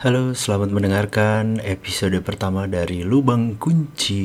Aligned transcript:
Halo, 0.00 0.32
selamat 0.32 0.72
mendengarkan 0.72 1.60
episode 1.60 2.16
pertama 2.24 2.64
dari 2.64 3.04
Lubang 3.04 3.60
Kunci. 3.60 4.24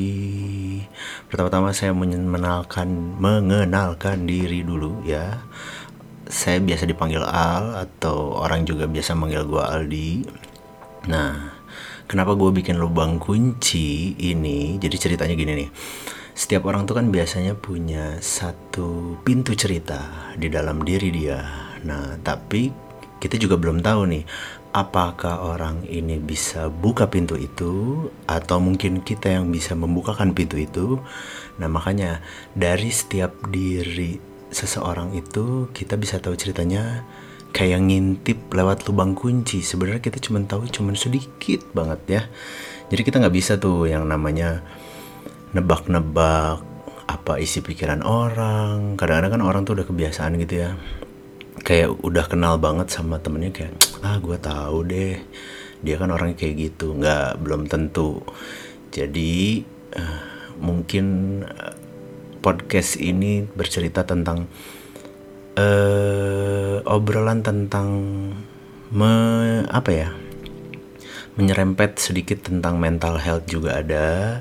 Pertama-tama 1.28 1.76
saya 1.76 1.92
mengenalkan 1.92 3.20
mengenalkan 3.20 4.24
diri 4.24 4.64
dulu 4.64 5.04
ya. 5.04 5.44
Saya 6.32 6.64
biasa 6.64 6.88
dipanggil 6.88 7.20
Al 7.20 7.76
atau 7.76 8.40
orang 8.40 8.64
juga 8.64 8.88
biasa 8.88 9.12
manggil 9.20 9.44
gue 9.44 9.60
Aldi. 9.60 10.10
Nah, 11.12 11.52
kenapa 12.08 12.32
gue 12.40 12.56
bikin 12.56 12.80
Lubang 12.80 13.20
Kunci 13.20 14.16
ini? 14.16 14.80
Jadi 14.80 14.96
ceritanya 14.96 15.36
gini 15.36 15.52
nih. 15.60 15.68
Setiap 16.32 16.64
orang 16.72 16.88
tuh 16.88 16.96
kan 16.96 17.12
biasanya 17.12 17.52
punya 17.52 18.16
satu 18.24 19.20
pintu 19.28 19.52
cerita 19.52 20.32
di 20.40 20.48
dalam 20.48 20.80
diri 20.80 21.12
dia. 21.12 21.68
Nah, 21.84 22.16
tapi 22.24 22.86
kita 23.16 23.40
juga 23.40 23.56
belum 23.56 23.80
tahu 23.80 24.00
nih 24.12 24.24
apakah 24.76 25.40
orang 25.40 25.88
ini 25.88 26.20
bisa 26.20 26.68
buka 26.68 27.08
pintu 27.08 27.40
itu 27.40 28.04
atau 28.28 28.60
mungkin 28.60 29.00
kita 29.00 29.32
yang 29.32 29.48
bisa 29.48 29.72
membukakan 29.72 30.36
pintu 30.36 30.60
itu. 30.60 31.00
Nah, 31.56 31.72
makanya 31.72 32.20
dari 32.52 32.92
setiap 32.92 33.32
diri 33.48 34.20
seseorang 34.52 35.16
itu 35.16 35.72
kita 35.72 35.96
bisa 35.96 36.20
tahu 36.20 36.36
ceritanya 36.36 37.08
kayak 37.56 37.88
ngintip 37.88 38.52
lewat 38.52 38.84
lubang 38.84 39.16
kunci. 39.16 39.64
Sebenarnya 39.64 40.04
kita 40.04 40.20
cuma 40.20 40.44
tahu 40.44 40.68
cuma 40.68 40.92
sedikit 40.92 41.64
banget 41.72 42.00
ya. 42.04 42.22
Jadi 42.92 43.00
kita 43.00 43.16
nggak 43.24 43.32
bisa 43.32 43.56
tuh 43.56 43.88
yang 43.88 44.04
namanya 44.04 44.60
nebak-nebak 45.56 46.60
apa 47.08 47.40
isi 47.40 47.64
pikiran 47.64 48.04
orang. 48.04 49.00
Kadang-kadang 49.00 49.40
kan 49.40 49.42
orang 49.42 49.62
tuh 49.64 49.80
udah 49.80 49.88
kebiasaan 49.88 50.36
gitu 50.36 50.68
ya 50.68 50.76
kayak 51.66 51.98
udah 52.06 52.24
kenal 52.30 52.54
banget 52.62 52.94
sama 52.94 53.18
temennya 53.18 53.50
kayak 53.50 53.74
ah 54.06 54.22
gue 54.22 54.38
tahu 54.38 54.86
deh 54.86 55.18
dia 55.82 55.98
kan 56.00 56.08
orangnya 56.14 56.38
kayak 56.38 56.54
gitu. 56.70 56.96
Nggak 56.96 57.42
belum 57.42 57.68
tentu. 57.68 58.22
Jadi 58.94 59.66
uh, 59.98 60.22
mungkin 60.62 61.06
uh, 61.44 61.74
podcast 62.40 62.96
ini 63.02 63.44
bercerita 63.44 64.06
tentang 64.06 64.46
uh, 65.58 66.78
obrolan 66.86 67.42
tentang 67.42 67.88
me, 68.94 69.12
apa 69.66 69.90
ya 69.90 70.10
menyerempet 71.36 72.00
sedikit 72.00 72.48
tentang 72.48 72.80
mental 72.80 73.20
health 73.20 73.44
juga 73.44 73.84
ada 73.84 74.40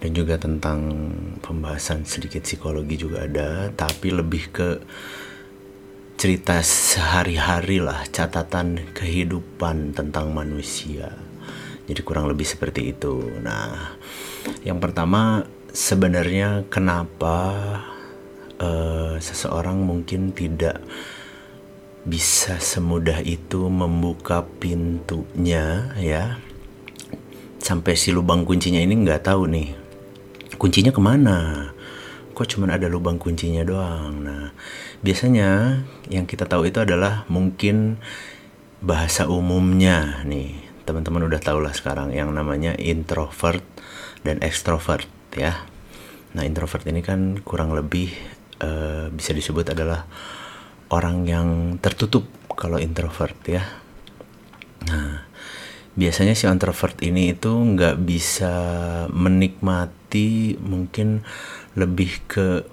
dan 0.00 0.10
juga 0.16 0.40
tentang 0.40 1.12
pembahasan 1.44 2.08
sedikit 2.08 2.40
psikologi 2.48 2.96
juga 2.96 3.28
ada 3.28 3.68
tapi 3.76 4.08
lebih 4.08 4.48
ke 4.48 4.68
cerita 6.22 6.62
sehari-hari 6.62 7.82
lah 7.82 8.06
catatan 8.06 8.94
kehidupan 8.94 9.90
tentang 9.90 10.30
manusia. 10.30 11.10
Jadi 11.90 11.98
kurang 12.06 12.30
lebih 12.30 12.46
seperti 12.46 12.94
itu. 12.94 13.42
Nah 13.42 13.98
yang 14.62 14.78
pertama 14.78 15.42
sebenarnya 15.74 16.62
kenapa 16.70 17.42
uh, 18.62 19.18
seseorang 19.18 19.82
mungkin 19.82 20.30
tidak 20.30 20.78
bisa 22.06 22.62
semudah 22.62 23.18
itu 23.26 23.66
membuka 23.66 24.46
pintunya 24.62 25.90
ya? 25.98 26.38
Sampai 27.58 27.98
si 27.98 28.14
lubang 28.14 28.46
kuncinya 28.46 28.78
ini 28.78 28.94
nggak 28.94 29.26
tahu 29.26 29.50
nih 29.50 29.74
kuncinya 30.54 30.94
ke 30.94 31.02
mana 31.02 31.38
kok 32.32 32.48
cuman 32.56 32.74
ada 32.74 32.88
lubang 32.88 33.20
kuncinya 33.20 33.62
doang. 33.62 34.24
Nah, 34.24 34.50
biasanya 35.04 35.80
yang 36.08 36.24
kita 36.24 36.48
tahu 36.48 36.68
itu 36.68 36.80
adalah 36.80 37.28
mungkin 37.28 38.00
bahasa 38.82 39.30
umumnya 39.30 40.24
nih. 40.26 40.58
Teman-teman 40.82 41.28
udah 41.30 41.38
tahu 41.38 41.62
lah 41.62 41.70
sekarang 41.70 42.10
yang 42.10 42.34
namanya 42.34 42.74
introvert 42.80 43.62
dan 44.26 44.42
extrovert 44.42 45.06
ya. 45.38 45.64
Nah, 46.34 46.42
introvert 46.42 46.82
ini 46.88 47.04
kan 47.04 47.38
kurang 47.44 47.76
lebih 47.76 48.10
uh, 48.64 49.12
bisa 49.12 49.30
disebut 49.36 49.76
adalah 49.76 50.08
orang 50.90 51.24
yang 51.28 51.48
tertutup 51.78 52.26
kalau 52.52 52.80
introvert 52.80 53.36
ya. 53.48 53.62
Nah, 54.88 55.31
biasanya 55.92 56.32
si 56.32 56.48
introvert 56.48 56.96
ini 57.04 57.36
itu 57.36 57.52
nggak 57.52 58.00
bisa 58.00 58.54
menikmati 59.12 60.56
mungkin 60.56 61.20
lebih 61.76 62.24
ke 62.28 62.64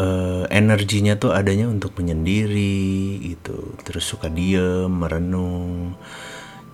uh, 0.00 0.44
energinya 0.50 1.14
tuh 1.14 1.30
adanya 1.34 1.70
untuk 1.70 1.94
menyendiri 1.98 3.22
gitu. 3.22 3.76
Terus 3.82 4.04
suka 4.06 4.26
diem 4.26 4.90
merenung. 4.90 5.94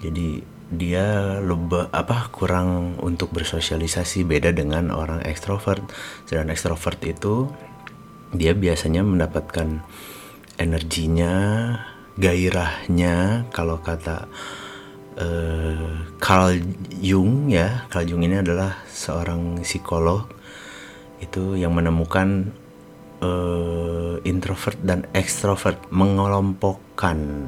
Jadi 0.02 0.42
dia 0.72 1.38
lebih 1.44 1.92
apa 1.92 2.32
kurang 2.32 2.96
untuk 3.04 3.30
bersosialisasi. 3.36 4.24
Beda 4.24 4.50
dengan 4.50 4.90
orang 4.90 5.20
ekstrovert. 5.28 5.84
Sedangkan 6.24 6.56
ekstrovert 6.56 7.00
itu 7.04 7.52
dia 8.32 8.56
biasanya 8.56 9.04
mendapatkan 9.04 9.84
energinya 10.56 11.34
gairahnya. 12.16 13.46
Kalau 13.52 13.80
kata 13.84 14.28
uh, 15.18 15.92
Carl 16.22 16.56
Jung 17.02 17.50
ya 17.50 17.84
Carl 17.90 18.06
Jung 18.06 18.22
ini 18.24 18.40
adalah 18.40 18.84
seorang 18.88 19.60
psikolog 19.64 20.28
itu 21.22 21.54
yang 21.54 21.74
menemukan 21.74 22.50
uh, 23.22 24.18
introvert 24.26 24.78
dan 24.82 25.06
extrovert 25.14 25.78
mengelompokkan 25.94 27.46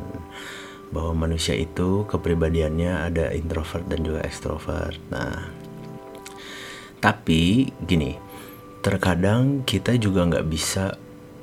bahwa 0.95 1.27
manusia 1.27 1.59
itu 1.59 2.07
kepribadiannya 2.07 3.11
ada 3.11 3.35
introvert 3.35 3.83
dan 3.91 4.07
juga 4.07 4.23
extrovert. 4.23 5.03
Nah, 5.11 5.51
tapi 7.03 7.75
gini, 7.83 8.15
terkadang 8.79 9.67
kita 9.67 9.99
juga 9.99 10.23
nggak 10.23 10.47
bisa 10.47 10.95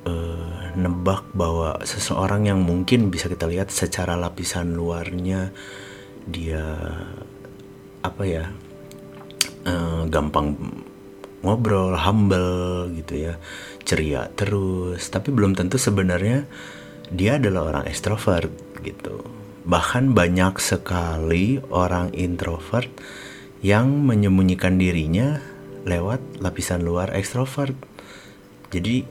uh, 0.08 0.72
nebak 0.80 1.28
bahwa 1.36 1.84
seseorang 1.84 2.48
yang 2.48 2.64
mungkin 2.64 3.12
bisa 3.12 3.28
kita 3.28 3.44
lihat 3.52 3.68
secara 3.76 4.16
lapisan 4.16 4.72
luarnya 4.72 5.52
dia 6.28 6.64
apa 8.02 8.24
ya 8.26 8.46
uh, 9.66 10.06
gampang 10.10 10.58
ngobrol 11.42 11.98
humble 11.98 12.90
gitu 12.98 13.32
ya 13.32 13.34
ceria 13.86 14.30
terus. 14.34 15.10
Tapi 15.10 15.34
belum 15.34 15.58
tentu 15.58 15.82
sebenarnya 15.82 16.46
dia 17.10 17.42
adalah 17.42 17.74
orang 17.74 17.86
ekstrovert 17.90 18.52
gitu. 18.86 19.22
Bahkan 19.66 20.18
banyak 20.18 20.58
sekali 20.58 21.62
orang 21.70 22.14
introvert 22.18 22.90
yang 23.62 24.06
menyembunyikan 24.06 24.82
dirinya 24.82 25.38
lewat 25.86 26.42
lapisan 26.42 26.82
luar 26.86 27.14
ekstrovert 27.14 27.74
jadi 28.72 29.04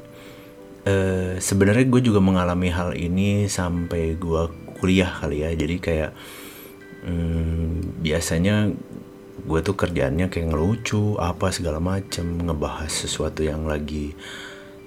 eh, 0.89 1.33
sebenarnya 1.37 1.85
gue 1.87 2.01
juga 2.01 2.19
mengalami 2.25 2.73
hal 2.73 2.97
ini 2.97 3.45
sampai 3.47 4.17
gue 4.17 4.43
kuliah 4.81 5.13
kali 5.21 5.45
ya. 5.45 5.53
Jadi 5.53 5.77
kayak 5.77 6.11
hmm, 7.05 8.01
biasanya 8.05 8.73
gue 9.41 9.61
tuh 9.65 9.77
kerjaannya 9.77 10.29
kayak 10.29 10.53
ngelucu 10.53 11.17
apa 11.17 11.49
segala 11.51 11.81
macem 11.81 12.45
ngebahas 12.45 12.93
sesuatu 12.93 13.41
yang 13.41 13.65
lagi 13.65 14.13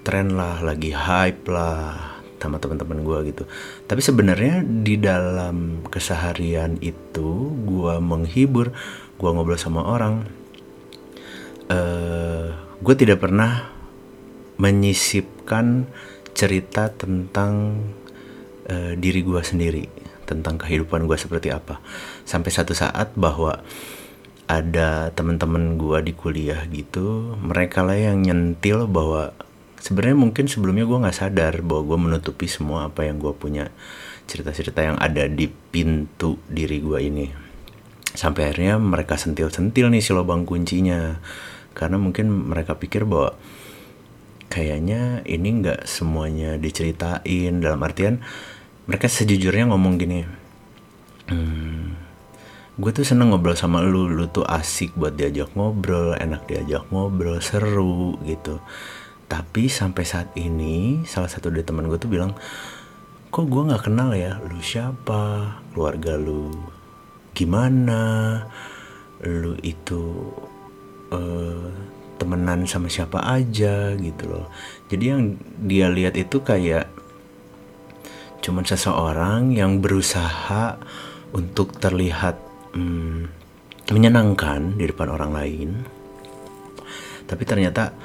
tren 0.06 0.38
lah 0.38 0.62
lagi 0.62 0.94
hype 0.94 1.48
lah 1.50 2.14
sama 2.44 2.60
teman-teman 2.60 3.08
gue 3.08 3.32
gitu. 3.32 3.44
Tapi 3.88 4.04
sebenarnya 4.04 4.68
di 4.68 5.00
dalam 5.00 5.80
keseharian 5.88 6.76
itu 6.84 7.56
gue 7.64 7.96
menghibur 8.04 8.76
gue 9.16 9.30
ngobrol 9.32 9.56
sama 9.56 9.88
orang 9.88 10.28
uh, 11.72 12.52
gue 12.84 12.96
tidak 13.00 13.24
pernah 13.24 13.72
menyisipkan 14.60 15.88
cerita 16.36 16.92
tentang 16.92 17.80
uh, 18.68 18.94
diri 19.00 19.24
gue 19.24 19.40
sendiri 19.40 20.03
tentang 20.26 20.60
kehidupan 20.60 21.06
gue 21.06 21.18
seperti 21.20 21.54
apa. 21.54 21.80
Sampai 22.24 22.50
satu 22.50 22.76
saat 22.76 23.14
bahwa 23.14 23.62
ada 24.48 25.10
teman-teman 25.16 25.80
gue 25.80 26.00
di 26.04 26.14
kuliah 26.14 26.68
gitu 26.68 27.40
mereka 27.40 27.80
lah 27.80 27.96
yang 27.96 28.20
nyentil 28.20 28.92
bahwa 28.92 29.32
sebenarnya 29.80 30.20
mungkin 30.20 30.46
sebelumnya 30.52 30.84
gue 30.84 31.00
nggak 31.00 31.16
sadar 31.16 31.54
bahwa 31.64 31.84
gue 31.88 31.98
menutupi 32.12 32.48
semua 32.52 32.92
apa 32.92 33.08
yang 33.08 33.24
gue 33.24 33.32
punya 33.32 33.72
cerita-cerita 34.28 34.80
yang 34.84 34.98
ada 35.00 35.28
di 35.28 35.48
pintu 35.48 36.40
diri 36.48 36.80
gue 36.80 37.00
ini. 37.04 37.28
Sampai 38.14 38.52
akhirnya 38.52 38.80
mereka 38.80 39.20
sentil-sentil 39.20 39.92
nih 39.92 40.00
si 40.00 40.16
lubang 40.16 40.48
kuncinya. 40.48 41.20
Karena 41.74 41.98
mungkin 41.98 42.30
mereka 42.30 42.78
pikir 42.78 43.04
bahwa 43.04 43.34
kayaknya 44.54 45.26
ini 45.26 45.66
nggak 45.66 45.90
semuanya 45.90 46.62
diceritain 46.62 47.58
dalam 47.58 47.82
artian 47.82 48.22
mereka 48.90 49.08
sejujurnya 49.08 49.72
ngomong 49.72 49.94
gini 49.96 50.28
hmm, 51.30 52.04
gue 52.74 52.90
tuh 52.90 53.06
seneng 53.06 53.30
ngobrol 53.30 53.54
sama 53.54 53.86
lu 53.86 54.10
lu 54.10 54.26
tuh 54.34 54.42
asik 54.50 54.98
buat 54.98 55.14
diajak 55.14 55.54
ngobrol 55.54 56.18
enak 56.18 56.50
diajak 56.50 56.90
ngobrol 56.90 57.38
seru 57.38 58.18
gitu. 58.26 58.58
Tapi 59.30 59.70
sampai 59.70 60.04
saat 60.06 60.34
ini 60.34 61.06
salah 61.06 61.30
satu 61.30 61.54
dari 61.54 61.62
teman 61.62 61.86
gue 61.86 62.02
tuh 62.02 62.10
bilang 62.10 62.34
kok 63.30 63.46
gue 63.46 63.62
nggak 63.70 63.86
kenal 63.86 64.18
ya? 64.18 64.42
Lu 64.42 64.58
siapa? 64.58 65.54
Keluarga 65.70 66.18
lu 66.18 66.50
gimana? 67.38 68.42
Lu 69.22 69.54
itu 69.62 70.34
uh, 71.14 71.70
temenan 72.18 72.66
sama 72.66 72.90
siapa 72.90 73.22
aja? 73.22 73.94
Gitu 73.94 74.26
loh. 74.26 74.50
Jadi 74.90 75.04
yang 75.14 75.38
dia 75.62 75.94
lihat 75.94 76.18
itu 76.18 76.42
kayak 76.42 76.90
cuman 78.44 78.68
seseorang 78.68 79.56
yang 79.56 79.80
berusaha 79.80 80.76
untuk 81.32 81.80
terlihat 81.80 82.36
hmm, 82.76 83.32
menyenangkan 83.96 84.76
di 84.76 84.86
depan 84.92 85.08
orang 85.08 85.32
lain. 85.32 85.70
Tapi 87.24 87.44
ternyata 87.48 87.96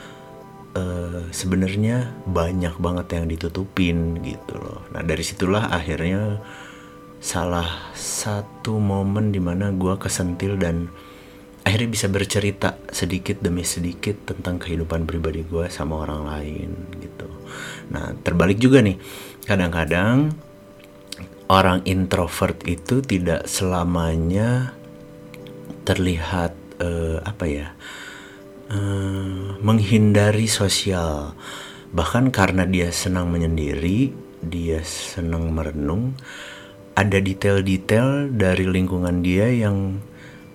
uh, 0.79 1.27
sebenarnya 1.35 2.23
banyak 2.23 2.79
banget 2.79 3.19
yang 3.19 3.27
ditutupin 3.27 4.23
gitu 4.23 4.55
loh. 4.55 4.87
Nah 4.95 5.03
dari 5.03 5.27
situlah 5.27 5.75
akhirnya 5.75 6.39
salah 7.19 7.91
satu 7.99 8.79
momen 8.79 9.35
di 9.35 9.43
mana 9.43 9.75
gue 9.75 9.99
kesentil 9.99 10.55
dan 10.55 10.87
akhirnya 11.69 11.93
bisa 11.93 12.09
bercerita 12.09 12.81
sedikit 12.89 13.45
demi 13.45 13.61
sedikit 13.61 14.33
tentang 14.33 14.57
kehidupan 14.57 15.05
pribadi 15.05 15.45
gue 15.45 15.69
sama 15.69 16.01
orang 16.01 16.25
lain 16.25 16.71
gitu. 16.97 17.29
Nah 17.93 18.17
terbalik 18.25 18.57
juga 18.57 18.81
nih. 18.81 18.97
Kadang-kadang 19.45 20.33
orang 21.53 21.85
introvert 21.85 22.65
itu 22.65 23.05
tidak 23.05 23.45
selamanya 23.45 24.73
terlihat 25.85 26.57
uh, 26.81 27.21
apa 27.21 27.45
ya 27.45 27.69
uh, 28.73 29.61
menghindari 29.61 30.49
sosial. 30.49 31.37
Bahkan 31.93 32.33
karena 32.33 32.65
dia 32.65 32.89
senang 32.89 33.29
menyendiri 33.29 34.29
dia 34.41 34.81
senang 34.87 35.53
merenung 35.53 36.17
ada 36.97 37.19
detail-detail 37.21 38.35
dari 38.35 38.65
lingkungan 38.67 39.21
dia 39.23 39.51
yang 39.53 40.03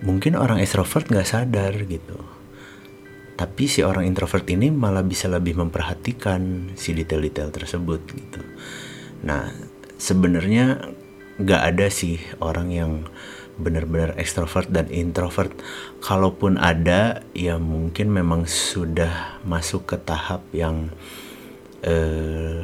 mungkin 0.04 0.36
orang 0.36 0.60
extrovert 0.60 1.08
nggak 1.08 1.26
sadar 1.26 1.72
gitu. 1.88 2.20
Tapi 3.34 3.66
si 3.66 3.82
orang 3.82 4.06
introvert 4.06 4.46
ini 4.46 4.70
malah 4.70 5.02
bisa 5.02 5.26
lebih 5.26 5.58
memperhatikan 5.58 6.70
si 6.78 6.94
detail-detail 6.94 7.50
tersebut 7.50 8.00
gitu. 8.14 8.40
Nah 9.26 9.50
sebenarnya 9.98 10.94
nggak 11.40 11.62
ada 11.74 11.90
sih 11.90 12.22
orang 12.38 12.68
yang 12.70 12.92
benar-benar 13.58 14.14
ekstrovert 14.20 14.70
dan 14.70 14.86
introvert. 14.92 15.50
Kalaupun 15.98 16.62
ada 16.62 17.26
ya 17.34 17.58
mungkin 17.58 18.14
memang 18.14 18.46
sudah 18.46 19.42
masuk 19.42 19.88
ke 19.88 19.96
tahap 19.98 20.46
yang 20.54 20.94
uh, 21.82 22.62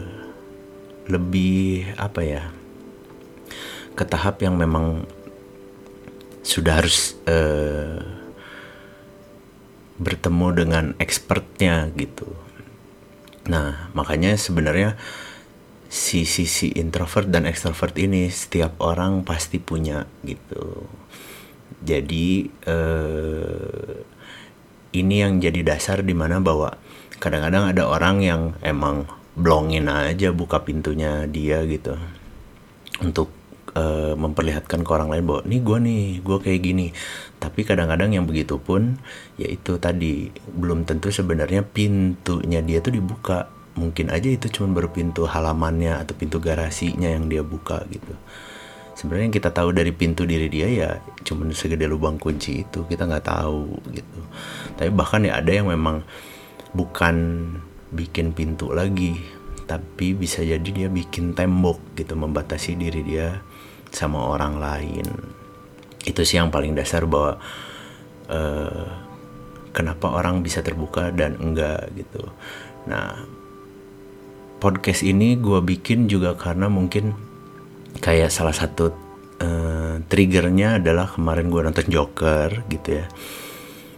lebih 1.10 1.90
apa 1.98 2.20
ya 2.22 2.42
ke 3.98 4.04
tahap 4.06 4.38
yang 4.40 4.54
memang 4.54 5.02
sudah 6.40 6.80
harus 6.80 7.16
uh, 7.28 8.00
bertemu 10.00 10.46
dengan 10.56 10.84
expertnya 10.96 11.92
gitu 11.96 12.28
nah 13.48 13.90
makanya 13.92 14.36
sebenarnya 14.36 14.96
si 15.90 16.22
sisi 16.22 16.70
introvert 16.78 17.26
dan 17.26 17.50
extrovert 17.50 17.98
ini 17.98 18.30
setiap 18.30 18.78
orang 18.78 19.26
pasti 19.26 19.58
punya 19.58 20.06
gitu. 20.22 20.86
Jadi 21.82 22.46
uh, 22.70 23.98
ini 24.94 25.14
yang 25.18 25.42
jadi 25.42 25.66
dasar 25.66 26.06
di 26.06 26.14
mana 26.14 26.38
bahwa 26.38 26.78
kadang-kadang 27.18 27.74
ada 27.74 27.90
orang 27.90 28.22
yang 28.22 28.42
emang 28.62 29.10
blongin 29.34 29.90
aja 29.90 30.30
buka 30.30 30.62
pintunya 30.62 31.26
dia 31.26 31.66
gitu 31.66 31.98
untuk 33.02 33.34
uh, 33.74 34.14
memperlihatkan 34.18 34.82
ke 34.82 34.90
orang 34.90 35.10
lain 35.10 35.24
bahwa 35.26 35.42
nih 35.46 35.60
gue 35.62 35.78
nih 35.82 36.04
gue 36.22 36.38
kayak 36.42 36.60
gini. 36.62 36.86
Tapi 37.38 37.60
kadang-kadang 37.62 38.14
yang 38.14 38.24
begitu 38.26 38.58
pun 38.58 38.98
yaitu 39.36 39.76
tadi 39.78 40.30
belum 40.54 40.86
tentu 40.86 41.10
sebenarnya 41.10 41.66
pintunya 41.66 42.60
dia 42.64 42.78
tuh 42.82 42.94
dibuka. 42.94 43.50
Mungkin 43.78 44.10
aja 44.10 44.26
itu 44.26 44.50
cuma 44.50 44.74
baru 44.74 44.90
pintu 44.90 45.24
halamannya 45.24 46.02
atau 46.02 46.12
pintu 46.18 46.42
garasinya 46.42 47.06
yang 47.06 47.30
dia 47.30 47.40
buka 47.46 47.86
gitu. 47.88 48.14
Sebenarnya 48.98 49.32
yang 49.32 49.36
kita 49.40 49.50
tahu 49.54 49.72
dari 49.72 49.96
pintu 49.96 50.28
diri 50.28 50.52
dia 50.52 50.68
ya 50.68 50.90
cuma 51.24 51.48
segede 51.56 51.88
lubang 51.88 52.20
kunci 52.20 52.66
itu 52.66 52.84
kita 52.84 53.08
nggak 53.08 53.24
tahu 53.24 53.80
gitu. 53.94 54.20
Tapi 54.76 54.90
bahkan 54.92 55.24
ya 55.24 55.40
ada 55.40 55.48
yang 55.48 55.72
memang 55.72 56.04
bukan 56.76 57.16
bikin 57.90 58.30
pintu 58.30 58.70
lagi 58.70 59.18
tapi 59.66 60.18
bisa 60.18 60.42
jadi 60.42 60.66
dia 60.66 60.88
bikin 60.90 61.34
tembok 61.34 61.78
gitu 61.94 62.18
membatasi 62.18 62.74
diri 62.74 63.06
dia 63.06 63.38
sama 63.90 64.32
orang 64.32 64.58
lain 64.58 65.06
itu 66.06 66.22
sih 66.24 66.40
yang 66.40 66.48
paling 66.48 66.72
dasar 66.72 67.04
bahwa 67.04 67.36
uh, 68.32 68.86
kenapa 69.70 70.10
orang 70.10 70.40
bisa 70.40 70.64
terbuka 70.64 71.12
dan 71.12 71.36
enggak 71.38 71.90
gitu 71.94 72.24
nah 72.88 73.20
podcast 74.60 75.02
ini 75.02 75.40
gue 75.40 75.60
bikin 75.64 76.06
juga 76.06 76.36
karena 76.36 76.68
mungkin 76.68 77.16
kayak 77.98 78.28
salah 78.28 78.54
satu 78.54 78.92
uh, 79.40 79.94
triggernya 80.06 80.78
adalah 80.78 81.08
kemarin 81.10 81.48
gue 81.48 81.60
nonton 81.64 81.88
Joker 81.88 82.68
gitu 82.68 83.02
ya. 83.02 83.06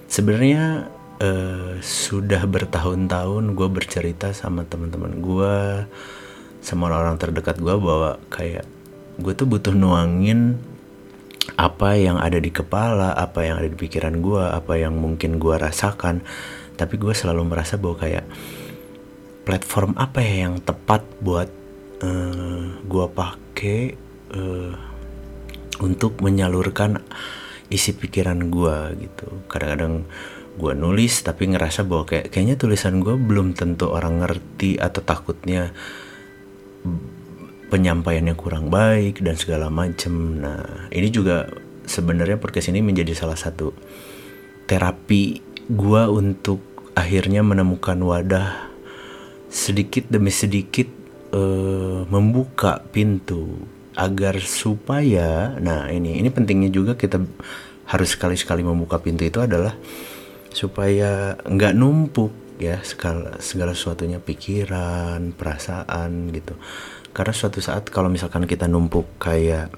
Sebenarnya 0.06 0.88
uh, 1.20 1.76
sudah 1.82 2.46
bertahun-tahun 2.46 3.44
gue 3.52 3.68
bercerita 3.68 4.30
sama 4.32 4.64
teman-teman 4.64 5.18
gue, 5.20 5.56
sama 6.62 6.88
orang-orang 6.88 7.18
terdekat 7.18 7.58
gue 7.58 7.74
bahwa 7.76 8.16
kayak 8.30 8.64
gue 9.22 9.32
tuh 9.38 9.46
butuh 9.46 9.72
nuangin 9.72 10.58
apa 11.56 11.94
yang 11.94 12.18
ada 12.18 12.38
di 12.42 12.50
kepala, 12.50 13.14
apa 13.14 13.46
yang 13.46 13.62
ada 13.62 13.70
di 13.70 13.78
pikiran 13.78 14.18
gue, 14.18 14.42
apa 14.42 14.78
yang 14.78 14.98
mungkin 14.98 15.38
gue 15.38 15.54
rasakan. 15.54 16.26
Tapi 16.74 16.94
gue 16.98 17.14
selalu 17.14 17.46
merasa 17.46 17.78
bahwa 17.78 18.02
kayak 18.02 18.26
platform 19.42 19.98
apa 19.98 20.22
ya 20.22 20.46
yang 20.48 20.62
tepat 20.62 21.02
buat 21.18 21.50
uh, 22.02 22.64
gua 22.86 23.10
pakai 23.10 23.94
uh, 24.34 24.74
untuk 25.82 26.22
menyalurkan 26.22 27.02
isi 27.72 27.96
pikiran 27.96 28.52
gua 28.52 28.94
gitu 28.94 29.42
kadang-kadang 29.50 30.06
gua 30.60 30.76
nulis 30.76 31.24
tapi 31.26 31.50
ngerasa 31.50 31.82
bahwa 31.88 32.04
kayak 32.06 32.30
kayaknya 32.30 32.56
tulisan 32.60 33.02
gua 33.02 33.18
belum 33.18 33.58
tentu 33.58 33.90
orang 33.90 34.22
ngerti 34.22 34.78
atau 34.78 35.02
takutnya 35.02 35.74
penyampaiannya 37.72 38.36
kurang 38.36 38.68
baik 38.68 39.24
dan 39.24 39.40
segala 39.40 39.72
macem. 39.72 40.44
Nah 40.44 40.92
ini 40.92 41.08
juga 41.08 41.48
sebenarnya 41.88 42.36
podcast 42.36 42.68
ini 42.68 42.84
menjadi 42.84 43.16
salah 43.16 43.40
satu 43.40 43.72
terapi 44.68 45.40
gua 45.72 46.12
untuk 46.12 46.60
akhirnya 46.92 47.40
menemukan 47.40 47.96
wadah 48.04 48.68
sedikit 49.48 50.12
demi 50.12 50.28
sedikit 50.28 50.88
uh, 51.32 52.04
membuka 52.12 52.84
pintu 52.92 53.64
agar 53.92 54.40
supaya 54.40 55.52
nah 55.60 55.88
ini 55.92 56.16
ini 56.16 56.32
pentingnya 56.32 56.72
juga 56.72 56.96
kita 56.96 57.20
harus 57.92 58.16
sekali-sekali 58.16 58.64
membuka 58.64 58.96
pintu 58.96 59.28
itu 59.28 59.36
adalah 59.44 59.76
supaya 60.52 61.36
nggak 61.44 61.76
numpuk 61.76 62.32
ya 62.56 62.80
segala 62.80 63.36
segala 63.42 63.76
sesuatunya 63.76 64.16
pikiran 64.20 65.36
perasaan 65.36 66.32
gitu 66.32 66.56
karena 67.12 67.32
suatu 67.36 67.60
saat 67.60 67.92
kalau 67.92 68.08
misalkan 68.08 68.48
kita 68.48 68.64
numpuk 68.68 69.04
kayak 69.20 69.68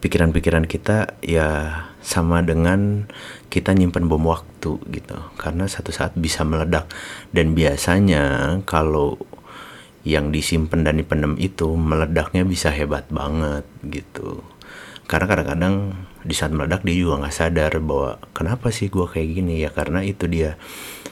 pikiran-pikiran 0.00 0.64
kita 0.64 1.20
ya 1.20 1.48
sama 2.00 2.40
dengan 2.40 3.04
kita 3.52 3.76
nyimpen 3.76 4.08
bom 4.08 4.24
waktu 4.28 4.80
gitu. 4.92 5.16
Karena 5.36 5.68
satu 5.68 5.92
saat 5.92 6.16
bisa 6.16 6.44
meledak. 6.44 6.88
Dan 7.32 7.52
biasanya 7.52 8.56
kalau 8.64 9.20
yang 10.00 10.32
disimpan 10.32 10.80
dan 10.80 10.96
dipendam 10.96 11.36
itu 11.36 11.76
meledaknya 11.76 12.48
bisa 12.48 12.72
hebat 12.72 13.04
banget 13.12 13.68
gitu. 13.84 14.40
Karena 15.04 15.28
kadang-kadang 15.28 15.74
di 16.24 16.32
saat 16.32 16.52
meledak 16.52 16.80
dia 16.84 16.96
juga 16.96 17.24
nggak 17.24 17.36
sadar 17.36 17.72
bahwa 17.84 18.16
kenapa 18.32 18.72
sih 18.72 18.88
gue 18.88 19.04
kayak 19.04 19.28
gini? 19.36 19.60
Ya 19.60 19.68
karena 19.68 20.00
itu 20.00 20.24
dia. 20.24 20.56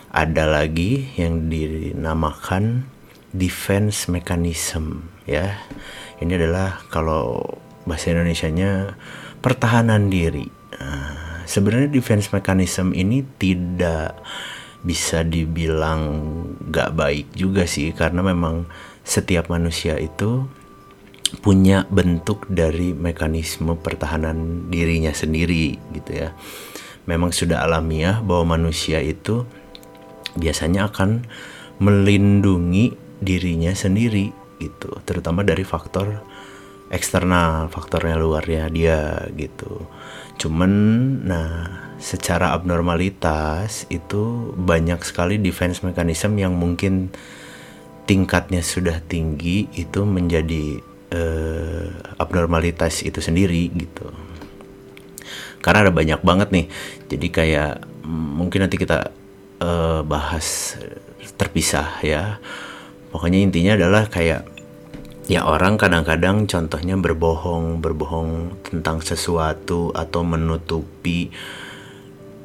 Ada 0.09 0.49
lagi 0.49 1.05
yang 1.21 1.53
dinamakan 1.53 2.89
defense 3.33 4.09
mechanism 4.09 5.05
ya 5.29 5.61
ini 6.19 6.35
adalah 6.35 6.83
kalau 6.91 7.45
bahasa 7.87 8.13
Indonesia-nya 8.13 8.99
pertahanan 9.41 10.11
diri. 10.11 10.51
Nah, 10.77 11.47
sebenarnya 11.49 11.89
defense 11.89 12.29
mechanism 12.35 12.93
ini 12.93 13.25
tidak 13.39 14.19
bisa 14.83 15.23
dibilang 15.27 16.03
gak 16.71 16.95
baik 16.95 17.27
juga 17.35 17.67
sih 17.67 17.91
karena 17.95 18.23
memang 18.23 18.67
setiap 19.03 19.51
manusia 19.51 19.99
itu 19.99 20.47
punya 21.41 21.85
bentuk 21.89 22.49
dari 22.49 22.97
mekanisme 22.97 23.77
pertahanan 23.79 24.69
dirinya 24.71 25.13
sendiri 25.13 25.77
gitu 25.97 26.13
ya. 26.13 26.35
Memang 27.09 27.33
sudah 27.33 27.65
alamiah 27.65 28.21
bahwa 28.21 28.59
manusia 28.59 29.01
itu 29.01 29.49
biasanya 30.37 30.93
akan 30.93 31.25
melindungi 31.81 33.08
dirinya 33.19 33.75
sendiri 33.75 34.31
gitu, 34.59 34.91
terutama 35.07 35.47
dari 35.47 35.63
faktor 35.63 36.23
eksternal 36.89 37.69
faktornya 37.69 38.17
luarnya 38.17 38.67
dia 38.73 39.29
gitu. 39.37 39.85
Cuman 40.41 40.73
nah 41.29 41.51
secara 41.99 42.55
abnormalitas 42.55 43.85
itu 43.91 44.55
banyak 44.55 45.03
sekali 45.05 45.37
defense 45.37 45.83
mechanism 45.85 46.39
yang 46.39 46.55
mungkin 46.55 47.11
tingkatnya 48.09 48.65
sudah 48.65 49.05
tinggi 49.05 49.69
itu 49.77 50.01
menjadi 50.09 50.81
uh, 51.13 52.17
abnormalitas 52.17 53.05
itu 53.05 53.21
sendiri 53.21 53.69
gitu. 53.77 54.09
Karena 55.61 55.91
ada 55.91 55.93
banyak 55.93 56.23
banget 56.25 56.49
nih. 56.55 56.67
Jadi 57.11 57.27
kayak 57.29 57.85
mungkin 58.09 58.65
nanti 58.65 58.81
kita 58.81 59.13
uh, 59.61 60.01
bahas 60.07 60.79
terpisah 61.37 62.01
ya 62.01 62.41
pokoknya 63.11 63.39
intinya 63.45 63.73
adalah 63.79 64.09
kayak 64.09 64.45
ya 65.29 65.45
orang 65.45 65.77
kadang-kadang 65.77 66.49
contohnya 66.49 66.97
berbohong 66.97 67.85
berbohong 67.85 68.57
tentang 68.65 69.05
sesuatu 69.05 69.93
atau 69.93 70.25
menutupi 70.25 71.29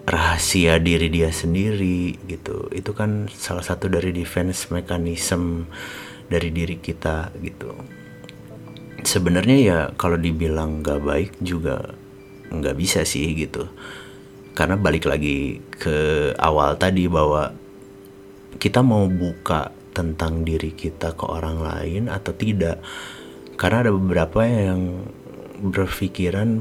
rahasia 0.04 0.84
diri 0.84 1.08
dia 1.08 1.32
sendiri 1.32 2.20
gitu. 2.28 2.68
Itu 2.76 2.92
kan 2.92 3.32
salah 3.32 3.64
satu 3.64 3.88
dari 3.88 4.12
defense 4.12 4.68
mechanism 4.68 5.68
dari 6.28 6.52
diri 6.52 6.78
kita 6.80 7.32
gitu. 7.40 7.72
Sebenarnya 9.04 9.58
ya 9.60 9.80
kalau 9.96 10.16
dibilang 10.20 10.84
nggak 10.84 11.00
baik 11.04 11.32
juga 11.40 11.96
nggak 12.52 12.76
bisa 12.76 13.08
sih 13.08 13.32
gitu. 13.36 13.68
Karena 14.54 14.78
balik 14.78 15.10
lagi 15.10 15.64
ke 15.72 16.30
awal 16.38 16.78
tadi 16.78 17.10
bahwa 17.10 17.56
kita 18.62 18.86
mau 18.86 19.10
buka 19.10 19.74
tentang 19.94 20.42
diri 20.42 20.74
kita 20.74 21.14
ke 21.14 21.26
orang 21.30 21.62
lain 21.62 22.10
atau 22.10 22.34
tidak. 22.34 22.82
Karena 23.56 23.88
ada 23.88 23.92
beberapa 23.94 24.42
yang 24.44 25.08
berpikiran 25.62 26.60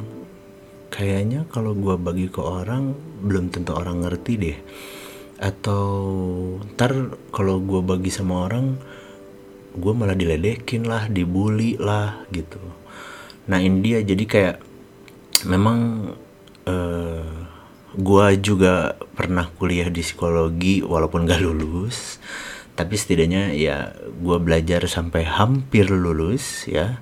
kayaknya 0.93 1.49
kalau 1.49 1.73
gue 1.73 1.97
bagi 1.97 2.29
ke 2.29 2.39
orang 2.39 2.93
belum 3.25 3.49
tentu 3.49 3.73
orang 3.73 4.05
ngerti 4.05 4.33
deh. 4.37 4.59
Atau 5.43 5.85
ntar 6.77 7.19
kalau 7.35 7.59
gue 7.59 7.81
bagi 7.83 8.13
sama 8.13 8.47
orang 8.47 8.79
gue 9.73 9.93
malah 9.97 10.15
diledekin 10.15 10.85
lah 10.85 11.09
dibully 11.09 11.81
lah 11.81 12.23
gitu. 12.29 12.61
Nah 13.49 13.59
ini 13.59 13.81
dia 13.81 13.99
jadi 14.05 14.25
kayak 14.29 14.57
memang 15.49 16.13
uh, 16.69 16.71
eh, 16.71 17.27
gue 17.93 18.27
juga 18.41 18.97
pernah 19.13 19.49
kuliah 19.53 19.93
di 19.93 20.01
psikologi 20.01 20.81
walaupun 20.81 21.29
gak 21.29 21.45
lulus 21.45 22.17
tapi 22.73 22.97
setidaknya 22.97 23.53
ya 23.53 23.93
gue 24.01 24.39
belajar 24.41 24.85
sampai 24.89 25.29
hampir 25.29 25.89
lulus 25.93 26.65
ya. 26.69 27.01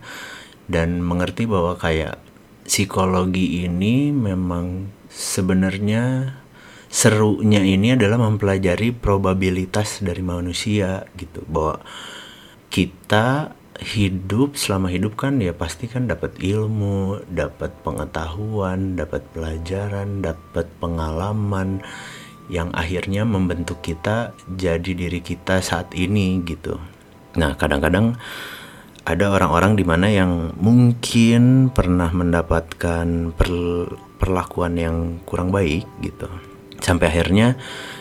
Dan 0.71 1.03
mengerti 1.03 1.51
bahwa 1.51 1.75
kayak 1.75 2.23
psikologi 2.63 3.67
ini 3.67 4.15
memang 4.15 4.95
sebenarnya 5.11 6.37
serunya 6.87 7.63
ini 7.63 7.95
adalah 7.99 8.23
mempelajari 8.23 8.95
probabilitas 8.95 10.03
dari 10.03 10.23
manusia 10.23 11.07
gitu. 11.19 11.43
Bahwa 11.47 11.83
kita 12.71 13.59
hidup 13.81 14.61
selama 14.61 14.93
hidup 14.93 15.17
kan 15.17 15.41
ya 15.41 15.57
pasti 15.57 15.89
kan 15.89 16.07
dapat 16.07 16.37
ilmu, 16.39 17.25
dapat 17.33 17.73
pengetahuan, 17.81 18.95
dapat 18.95 19.25
pelajaran, 19.33 20.21
dapat 20.21 20.69
pengalaman 20.79 21.81
yang 22.51 22.75
akhirnya 22.75 23.23
membentuk 23.23 23.79
kita 23.81 24.35
jadi 24.51 24.91
diri 24.93 25.23
kita 25.23 25.63
saat 25.63 25.95
ini 25.95 26.43
gitu. 26.43 26.77
Nah, 27.39 27.55
kadang-kadang 27.55 28.19
ada 29.07 29.33
orang-orang 29.33 29.79
di 29.79 29.85
mana 29.87 30.11
yang 30.11 30.53
mungkin 30.59 31.73
pernah 31.73 32.11
mendapatkan 32.11 33.33
per, 33.33 33.51
perlakuan 34.21 34.77
yang 34.77 34.97
kurang 35.25 35.49
baik 35.55 35.89
gitu 36.05 36.29
sampai 36.81 37.09
akhirnya 37.13 37.57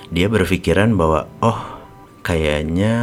dia 0.10 0.28
berpikiran 0.32 0.96
bahwa 0.96 1.28
oh 1.44 1.60
kayaknya 2.24 2.96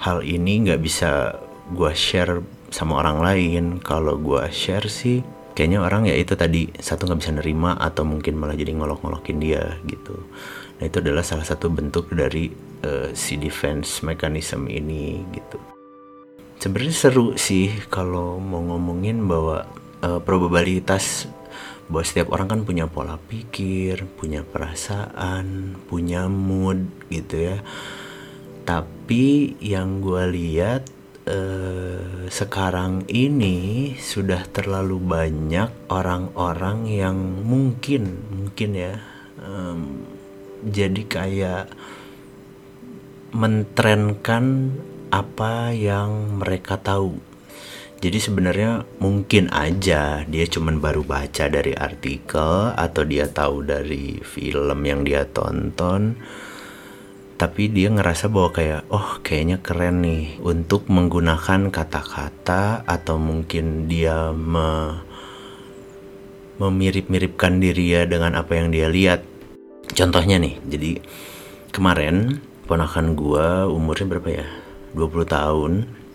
hal 0.00 0.24
ini 0.24 0.68
nggak 0.68 0.80
bisa 0.82 1.40
gue 1.72 1.92
share 1.96 2.44
sama 2.68 3.00
orang 3.00 3.18
lain 3.24 3.64
kalau 3.80 4.16
gue 4.20 4.44
share 4.52 4.88
sih 4.88 5.24
kayaknya 5.58 5.82
orang 5.82 6.06
ya 6.06 6.14
itu 6.14 6.38
tadi 6.38 6.70
satu 6.78 7.10
nggak 7.10 7.18
bisa 7.18 7.34
nerima 7.34 7.74
atau 7.74 8.06
mungkin 8.06 8.38
malah 8.38 8.54
jadi 8.54 8.78
ngolok-ngolokin 8.78 9.42
dia 9.42 9.74
gitu 9.90 10.14
nah 10.78 10.86
itu 10.86 11.02
adalah 11.02 11.26
salah 11.26 11.42
satu 11.42 11.66
bentuk 11.66 12.14
dari 12.14 12.46
uh, 12.86 13.10
si 13.10 13.34
defense 13.34 14.06
mechanism 14.06 14.70
ini 14.70 15.26
gitu 15.34 15.58
sebenarnya 16.62 16.94
seru 16.94 17.34
sih 17.34 17.74
kalau 17.90 18.38
mau 18.38 18.62
ngomongin 18.62 19.26
bahwa 19.26 19.66
uh, 20.06 20.22
probabilitas 20.22 21.26
bahwa 21.88 22.04
setiap 22.04 22.28
orang 22.36 22.52
kan 22.52 22.60
punya 22.68 22.84
pola 22.84 23.16
pikir, 23.16 24.04
punya 24.20 24.44
perasaan, 24.44 25.72
punya 25.88 26.28
mood 26.28 26.84
gitu 27.08 27.48
ya. 27.48 27.64
Tapi 28.68 29.56
yang 29.64 30.04
gue 30.04 30.20
lihat 30.28 30.84
uh, 31.28 32.26
sekarang 32.32 33.04
ini 33.12 33.92
sudah 34.00 34.48
terlalu 34.48 34.96
banyak 34.98 35.68
orang-orang 35.92 36.88
yang 36.88 37.16
mungkin 37.44 38.24
mungkin 38.32 38.70
ya 38.72 38.94
um, 39.38 40.08
jadi 40.64 41.02
kayak 41.06 41.64
mentrenkan 43.32 44.74
apa 45.08 45.72
yang 45.72 46.40
mereka 46.40 46.80
tahu. 46.80 47.20
Jadi 47.98 48.18
sebenarnya 48.22 48.86
mungkin 49.02 49.50
aja 49.50 50.22
dia 50.22 50.46
cuman 50.46 50.78
baru 50.78 51.02
baca 51.02 51.50
dari 51.50 51.74
artikel 51.74 52.70
atau 52.78 53.02
dia 53.02 53.26
tahu 53.26 53.66
dari 53.66 54.22
film 54.22 54.78
yang 54.86 55.02
dia 55.02 55.26
tonton. 55.26 56.14
Tapi 57.38 57.70
dia 57.70 57.88
ngerasa 57.88 58.26
bahwa 58.26 58.50
kayak 58.50 58.90
oh 58.90 59.22
kayaknya 59.22 59.62
keren 59.62 60.02
nih 60.02 60.42
untuk 60.42 60.90
menggunakan 60.90 61.70
kata-kata 61.70 62.82
atau 62.82 63.16
mungkin 63.16 63.86
dia 63.86 64.34
me 64.34 65.00
memirip-miripkan 66.58 67.62
diri 67.62 67.94
ya 67.94 68.02
dengan 68.10 68.34
apa 68.34 68.58
yang 68.58 68.74
dia 68.74 68.90
lihat. 68.90 69.22
Contohnya 69.94 70.42
nih, 70.42 70.58
jadi 70.66 70.98
kemarin 71.70 72.42
ponakan 72.66 73.14
gua 73.14 73.70
umurnya 73.70 74.10
berapa 74.10 74.42
ya? 74.42 74.46
20 74.98 75.28
tahun 75.28 75.72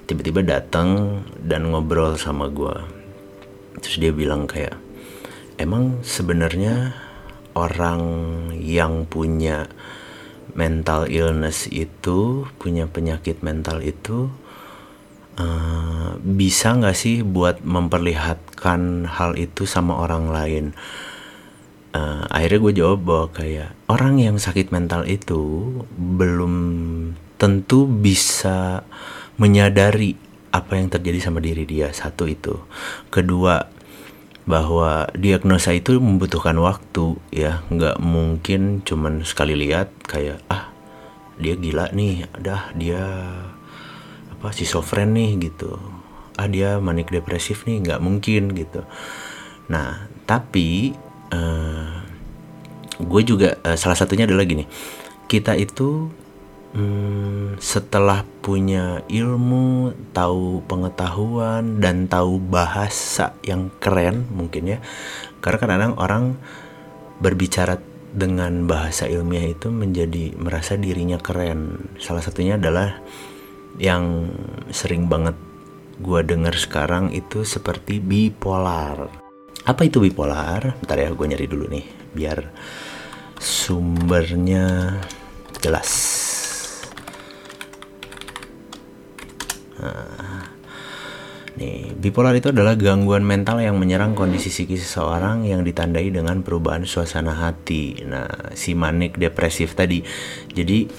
tiba-tiba 0.09 0.43
datang 0.43 1.21
dan 1.39 1.71
ngobrol 1.71 2.19
sama 2.19 2.51
gue 2.51 2.73
terus 3.79 3.97
dia 4.01 4.11
bilang 4.11 4.49
kayak 4.49 4.75
emang 5.55 6.03
sebenarnya 6.03 6.91
orang 7.55 8.01
yang 8.59 9.05
punya 9.07 9.69
mental 10.53 11.07
illness 11.07 11.71
itu 11.71 12.47
punya 12.59 12.85
penyakit 12.91 13.39
mental 13.39 13.79
itu 13.79 14.27
uh, 15.39 16.19
bisa 16.21 16.75
nggak 16.77 16.97
sih 16.97 17.23
buat 17.23 17.63
memperlihatkan 17.63 19.07
hal 19.07 19.39
itu 19.39 19.63
sama 19.63 19.97
orang 20.03 20.29
lain? 20.29 20.65
Uh, 21.93 22.25
akhirnya 22.33 22.59
gue 22.59 22.73
jawab 22.81 22.99
bahwa 23.05 23.27
kayak 23.37 23.69
orang 23.85 24.17
yang 24.17 24.35
sakit 24.41 24.73
mental 24.73 25.05
itu 25.05 25.69
belum 25.93 26.53
tentu 27.37 27.85
bisa 27.85 28.81
menyadari 29.37 30.17
apa 30.53 30.77
yang 30.77 30.89
terjadi 30.89 31.29
sama 31.29 31.41
diri 31.41 31.65
dia 31.65 31.89
satu 31.89 32.29
itu. 32.29 32.61
Kedua 33.09 33.65
bahwa 34.43 35.07
diagnosa 35.15 35.71
itu 35.71 35.99
membutuhkan 35.99 36.55
waktu 36.59 37.15
ya. 37.31 37.63
Nggak 37.71 37.99
mungkin 38.03 38.83
cuman 38.83 39.23
sekali 39.23 39.55
lihat 39.55 39.91
kayak 40.03 40.43
ah 40.51 40.71
dia 41.39 41.57
gila 41.57 41.89
nih 41.95 42.29
dah 42.39 42.69
dia 42.77 43.03
apa 44.31 44.47
schizofren 44.51 45.15
nih 45.15 45.49
gitu. 45.51 45.79
Ah 46.35 46.49
dia 46.49 46.81
manik 46.81 47.13
depresif 47.13 47.63
nih 47.63 47.83
nggak 47.83 48.01
mungkin 48.03 48.51
gitu. 48.57 48.83
Nah 49.71 50.09
tapi 50.27 50.95
uh, 51.31 52.03
gue 52.99 53.21
juga 53.25 53.57
uh, 53.63 53.77
salah 53.79 53.95
satunya 53.95 54.27
adalah 54.27 54.43
gini. 54.43 54.67
Kita 55.27 55.57
itu 55.57 56.11
hmm, 56.73 57.61
setelah 57.61 58.25
punya 58.41 59.01
ilmu, 59.07 59.93
tahu 60.11 60.65
pengetahuan 60.67 61.79
dan 61.79 62.09
tahu 62.09 62.41
bahasa 62.41 63.37
yang 63.45 63.71
keren 63.79 64.27
mungkin 64.33 64.77
ya. 64.77 64.77
Karena 65.39 65.57
kadang-kadang 65.61 65.95
orang 65.97 66.23
berbicara 67.21 67.79
dengan 68.13 68.69
bahasa 68.69 69.09
ilmiah 69.09 69.49
itu 69.49 69.73
menjadi 69.73 70.37
merasa 70.37 70.77
dirinya 70.77 71.17
keren. 71.17 71.89
Salah 71.97 72.21
satunya 72.21 72.61
adalah 72.61 73.01
yang 73.81 74.29
sering 74.69 75.09
banget 75.09 75.33
gue 75.97 76.21
dengar 76.25 76.53
sekarang 76.53 77.09
itu 77.13 77.41
seperti 77.41 77.97
bipolar. 77.97 79.09
Apa 79.65 79.81
itu 79.87 79.97
bipolar? 80.01 80.77
Bentar 80.77 80.97
ya 80.99 81.09
gue 81.09 81.25
nyari 81.25 81.47
dulu 81.49 81.65
nih 81.69 81.85
biar 82.13 82.39
sumbernya 83.41 84.97
jelas. 85.57 86.22
Nih, 91.53 91.93
bipolar 91.93 92.33
itu 92.33 92.49
adalah 92.49 92.73
gangguan 92.73 93.21
mental 93.21 93.61
yang 93.61 93.77
menyerang 93.77 94.17
kondisi 94.17 94.49
psikis 94.49 94.89
seseorang 94.89 95.45
yang 95.45 95.61
ditandai 95.61 96.09
dengan 96.09 96.41
perubahan 96.41 96.81
suasana 96.81 97.37
hati. 97.45 98.01
Nah, 98.09 98.57
si 98.57 98.73
manik 98.73 99.21
depresif 99.21 99.77
tadi. 99.77 100.01
Jadi 100.49 100.89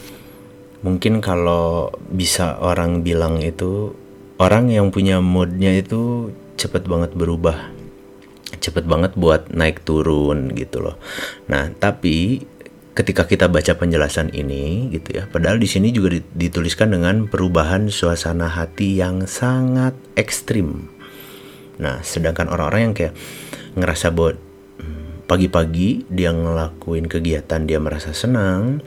mungkin 0.86 1.18
kalau 1.18 1.90
bisa 2.06 2.62
orang 2.62 3.02
bilang 3.02 3.42
itu 3.42 3.98
orang 4.38 4.70
yang 4.70 4.94
punya 4.94 5.18
moodnya 5.18 5.74
itu 5.74 6.30
cepet 6.54 6.86
banget 6.86 7.18
berubah. 7.18 7.74
Cepet 8.54 8.86
banget 8.86 9.18
buat 9.18 9.50
naik 9.50 9.82
turun 9.82 10.54
gitu 10.54 10.86
loh. 10.86 11.02
Nah, 11.50 11.74
tapi 11.74 12.46
ketika 12.94 13.26
kita 13.26 13.50
baca 13.50 13.74
penjelasan 13.74 14.30
ini 14.30 14.86
gitu 14.94 15.18
ya 15.18 15.24
padahal 15.26 15.58
di 15.58 15.66
sini 15.66 15.90
juga 15.90 16.14
dituliskan 16.34 16.94
dengan 16.94 17.26
perubahan 17.26 17.90
suasana 17.90 18.46
hati 18.46 19.02
yang 19.02 19.26
sangat 19.26 19.98
ekstrim. 20.14 20.86
Nah 21.82 22.00
sedangkan 22.06 22.46
orang-orang 22.46 22.90
yang 22.90 22.94
kayak 22.94 23.14
ngerasa 23.74 24.14
bahwa 24.14 24.38
hmm, 24.38 25.26
pagi-pagi 25.26 26.06
dia 26.06 26.30
ngelakuin 26.30 27.10
kegiatan 27.10 27.66
dia 27.66 27.82
merasa 27.82 28.14
senang 28.14 28.78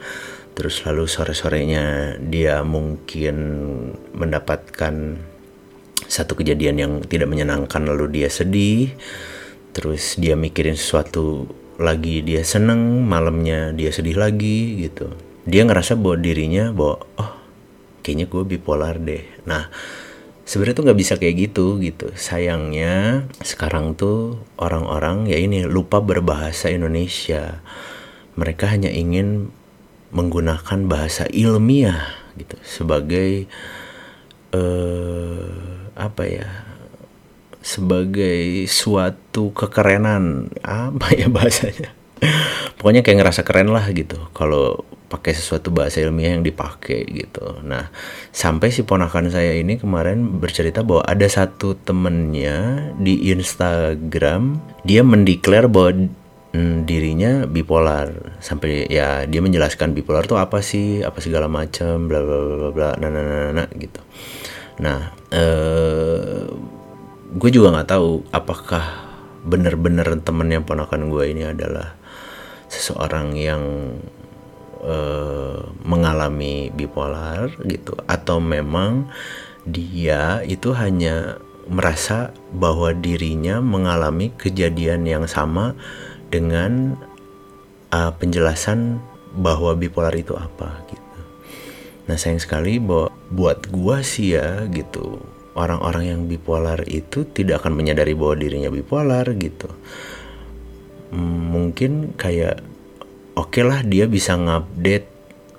terus 0.56 0.82
lalu 0.82 1.06
sore-sorenya 1.06 2.18
dia 2.18 2.66
mungkin 2.66 3.36
mendapatkan 4.10 5.20
satu 6.08 6.32
kejadian 6.34 6.76
yang 6.80 6.92
tidak 7.04 7.30
menyenangkan 7.30 7.84
lalu 7.84 8.10
dia 8.10 8.32
sedih 8.32 8.90
terus 9.76 10.16
dia 10.18 10.34
mikirin 10.34 10.74
sesuatu 10.74 11.46
lagi 11.78 12.26
dia 12.26 12.42
seneng 12.42 13.06
malamnya 13.06 13.70
dia 13.70 13.94
sedih 13.94 14.18
lagi 14.18 14.82
gitu. 14.82 15.14
Dia 15.48 15.64
ngerasa 15.64 15.94
bahwa 15.94 16.18
dirinya 16.18 16.74
bahwa 16.74 17.06
oh 17.16 17.32
kayaknya 18.02 18.26
gue 18.26 18.42
bipolar 18.44 18.98
deh. 18.98 19.24
Nah 19.46 19.70
sebenarnya 20.42 20.76
tuh 20.76 20.84
nggak 20.90 21.00
bisa 21.00 21.14
kayak 21.16 21.48
gitu 21.48 21.78
gitu. 21.78 22.10
Sayangnya 22.18 23.24
sekarang 23.40 23.94
tuh 23.94 24.42
orang-orang 24.58 25.30
ya 25.30 25.38
ini 25.38 25.64
lupa 25.64 26.02
berbahasa 26.02 26.68
Indonesia. 26.68 27.62
Mereka 28.34 28.74
hanya 28.74 28.90
ingin 28.90 29.54
menggunakan 30.10 30.88
bahasa 30.90 31.30
ilmiah 31.30 32.10
gitu. 32.34 32.58
Sebagai 32.66 33.46
uh, 34.50 35.46
apa 35.94 36.22
ya 36.26 36.67
sebagai 37.68 38.64
suatu 38.64 39.52
kekerenan. 39.52 40.48
Apa 40.64 41.12
ya 41.12 41.28
bahasanya? 41.28 41.92
Pokoknya 42.80 43.04
kayak 43.04 43.18
ngerasa 43.20 43.44
keren 43.44 43.70
lah 43.70 43.84
gitu 43.92 44.16
kalau 44.32 44.82
pakai 45.08 45.32
sesuatu 45.32 45.70
bahasa 45.70 46.00
ilmiah 46.02 46.34
yang 46.34 46.42
dipakai 46.42 47.04
gitu. 47.12 47.60
Nah 47.62 47.92
sampai 48.32 48.72
si 48.72 48.82
ponakan 48.82 49.28
saya 49.28 49.54
ini 49.54 49.76
kemarin 49.76 50.40
bercerita 50.40 50.80
bahwa 50.82 51.04
ada 51.06 51.28
satu 51.28 51.78
temennya 51.78 52.90
di 52.98 53.30
Instagram 53.30 54.58
dia 54.82 55.06
mendeklar 55.06 55.70
bahwa 55.70 56.10
hmm, 56.56 56.88
dirinya 56.88 57.46
bipolar. 57.46 58.34
Sampai 58.42 58.90
ya 58.90 59.28
dia 59.28 59.38
menjelaskan 59.44 59.94
bipolar 59.94 60.26
itu 60.26 60.34
apa 60.34 60.58
sih 60.58 61.06
apa 61.06 61.22
segala 61.22 61.46
macam 61.46 62.10
bla 62.10 62.18
bla 62.24 62.38
bla 62.42 62.70
bla 62.74 62.90
nah 62.98 63.10
nah 63.12 63.22
nah, 63.22 63.50
nah 63.62 63.68
gitu. 63.78 64.00
Nah 64.82 65.14
eh 65.30 66.46
gue 67.28 67.50
juga 67.52 67.76
nggak 67.76 67.90
tahu 67.92 68.24
apakah 68.32 68.84
bener-bener 69.44 70.08
temennya 70.24 70.64
ponakan 70.64 71.12
gue 71.12 71.24
ini 71.28 71.44
adalah 71.44 71.92
seseorang 72.72 73.36
yang 73.36 73.64
uh, 74.80 75.60
mengalami 75.84 76.72
bipolar 76.72 77.52
gitu 77.68 77.96
atau 78.08 78.40
memang 78.40 79.08
dia 79.68 80.40
itu 80.48 80.72
hanya 80.72 81.36
merasa 81.68 82.32
bahwa 82.56 82.96
dirinya 82.96 83.60
mengalami 83.60 84.32
kejadian 84.40 85.04
yang 85.04 85.28
sama 85.28 85.76
dengan 86.32 86.96
uh, 87.92 88.12
penjelasan 88.16 89.04
bahwa 89.36 89.76
bipolar 89.76 90.16
itu 90.16 90.32
apa 90.32 90.80
gitu. 90.88 91.20
Nah 92.08 92.16
sayang 92.16 92.40
sekali 92.40 92.80
bahwa 92.80 93.12
buat 93.28 93.68
gua 93.68 94.00
sih 94.00 94.32
ya 94.32 94.64
gitu 94.72 95.20
orang-orang 95.58 96.04
yang 96.14 96.20
bipolar 96.30 96.86
itu 96.86 97.26
tidak 97.34 97.66
akan 97.66 97.74
menyadari 97.74 98.14
bahwa 98.14 98.38
dirinya 98.38 98.70
bipolar 98.70 99.26
gitu. 99.34 99.66
Hmm, 101.10 101.50
mungkin 101.50 102.14
kayak 102.14 102.62
oke 103.34 103.50
okay 103.50 103.62
lah 103.66 103.82
dia 103.82 104.06
bisa 104.06 104.38
ngupdate 104.38 105.08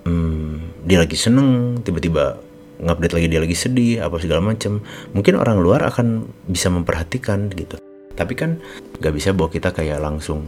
hmm, 0.08 0.88
dia 0.88 1.04
lagi 1.04 1.18
seneng 1.20 1.82
tiba-tiba 1.84 2.40
ngupdate 2.80 3.14
lagi 3.20 3.28
dia 3.28 3.42
lagi 3.44 3.58
sedih 3.60 4.00
apa 4.00 4.16
segala 4.24 4.40
macam 4.40 4.80
mungkin 5.12 5.36
orang 5.36 5.60
luar 5.60 5.84
akan 5.92 6.32
bisa 6.48 6.72
memperhatikan 6.72 7.52
gitu. 7.52 7.76
Tapi 8.16 8.34
kan 8.40 8.64
gak 9.00 9.16
bisa 9.16 9.36
bahwa 9.36 9.52
kita 9.52 9.76
kayak 9.76 10.00
langsung 10.00 10.48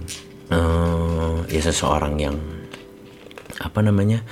uh, 0.51 1.43
ya 1.51 1.59
seseorang 1.59 2.15
yang 2.19 2.35
apa 3.59 3.79
namanya 3.83 4.23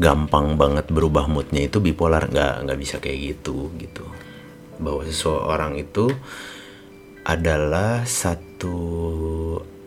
gampang 0.00 0.56
banget 0.56 0.88
berubah 0.88 1.28
moodnya 1.28 1.68
itu 1.68 1.84
bipolar. 1.84 2.32
Nggak 2.32 2.54
nggak 2.64 2.78
bisa 2.80 2.96
kayak 3.02 3.18
gitu 3.36 3.68
gitu 3.76 4.04
bahwa 4.78 5.02
seseorang 5.06 5.78
itu 5.78 6.10
adalah 7.24 8.04
satu 8.04 8.76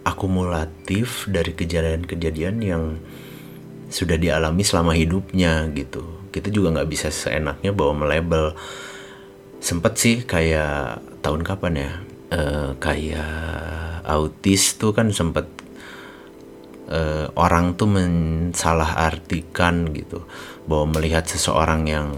akumulatif 0.08 1.28
dari 1.30 1.54
kejadian-kejadian 1.54 2.56
yang 2.64 2.98
sudah 3.88 4.20
dialami 4.20 4.64
selama 4.64 4.94
hidupnya 4.96 5.68
gitu. 5.76 6.04
Kita 6.32 6.50
juga 6.52 6.72
nggak 6.80 6.90
bisa 6.92 7.12
seenaknya 7.12 7.72
bawa 7.72 7.94
melabel. 7.96 8.56
Sempet 9.60 9.94
sih 10.00 10.24
kayak 10.24 11.00
tahun 11.24 11.44
kapan 11.44 11.76
ya? 11.76 11.92
Uh, 12.28 12.76
kayak 12.84 14.04
autis 14.04 14.76
tuh 14.76 14.92
kan 14.92 15.16
sempet 15.16 15.48
uh, 16.92 17.32
orang 17.40 17.80
tuh 17.80 17.88
mensalahartikan 17.88 19.96
gitu 19.96 20.28
bahwa 20.68 21.00
melihat 21.00 21.24
seseorang 21.24 21.88
yang 21.88 22.12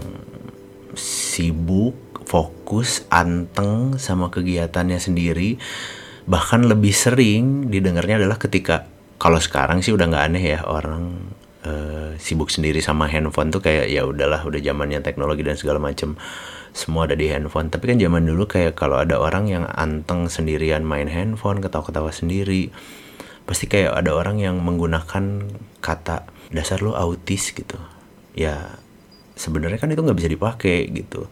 sibuk 0.98 1.94
fokus, 2.30 3.02
anteng 3.10 3.98
sama 3.98 4.30
kegiatannya 4.30 5.02
sendiri. 5.02 5.58
Bahkan 6.30 6.70
lebih 6.70 6.94
sering 6.94 7.66
didengarnya 7.66 8.22
adalah 8.22 8.38
ketika 8.38 8.86
kalau 9.18 9.42
sekarang 9.42 9.82
sih 9.82 9.90
udah 9.90 10.06
nggak 10.06 10.24
aneh 10.30 10.44
ya 10.54 10.62
orang 10.62 11.34
uh, 11.66 12.14
sibuk 12.22 12.54
sendiri 12.54 12.78
sama 12.78 13.10
handphone 13.10 13.50
tuh 13.50 13.58
kayak 13.58 13.90
ya 13.90 14.06
udahlah 14.06 14.46
udah 14.46 14.62
zamannya 14.62 15.02
teknologi 15.02 15.42
dan 15.42 15.58
segala 15.58 15.82
macem 15.82 16.14
semua 16.70 17.10
ada 17.10 17.18
di 17.18 17.26
handphone. 17.26 17.66
Tapi 17.66 17.90
kan 17.90 17.98
zaman 17.98 18.22
dulu 18.22 18.46
kayak 18.46 18.78
kalau 18.78 19.02
ada 19.02 19.18
orang 19.18 19.50
yang 19.50 19.66
anteng 19.66 20.30
sendirian 20.30 20.86
main 20.86 21.10
handphone, 21.10 21.58
ketawa-ketawa 21.58 22.14
sendiri, 22.14 22.70
pasti 23.42 23.66
kayak 23.66 23.90
ada 23.90 24.14
orang 24.14 24.38
yang 24.38 24.62
menggunakan 24.62 25.50
kata 25.82 26.30
dasar 26.54 26.78
lu 26.78 26.94
autis 26.94 27.50
gitu. 27.50 27.74
Ya 28.38 28.78
sebenarnya 29.34 29.82
kan 29.82 29.90
itu 29.90 29.98
nggak 29.98 30.18
bisa 30.20 30.30
dipakai 30.30 30.86
gitu 30.94 31.26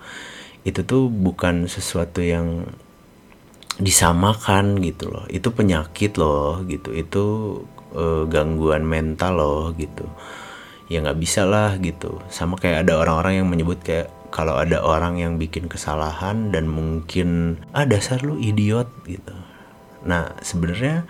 itu 0.67 0.81
tuh 0.83 1.07
bukan 1.07 1.71
sesuatu 1.71 2.19
yang 2.19 2.67
disamakan 3.79 4.83
gitu 4.83 5.09
loh. 5.09 5.25
Itu 5.31 5.55
penyakit 5.55 6.19
loh 6.19 6.67
gitu. 6.67 6.91
Itu 6.93 7.25
uh, 7.95 8.27
gangguan 8.27 8.83
mental 8.83 9.39
loh 9.39 9.65
gitu. 9.79 10.05
Ya 10.91 11.01
nggak 11.05 11.21
bisa 11.21 11.47
lah 11.47 11.79
gitu. 11.79 12.19
Sama 12.29 12.59
kayak 12.59 12.89
ada 12.89 12.99
orang-orang 12.99 13.45
yang 13.45 13.49
menyebut 13.49 13.79
kayak 13.81 14.11
kalau 14.29 14.61
ada 14.61 14.85
orang 14.85 15.17
yang 15.17 15.41
bikin 15.41 15.71
kesalahan 15.71 16.53
dan 16.53 16.69
mungkin 16.69 17.61
ah 17.73 17.87
dasar 17.89 18.21
lu 18.21 18.37
idiot 18.37 18.91
gitu. 19.09 19.33
Nah 20.05 20.37
sebenarnya 20.45 21.07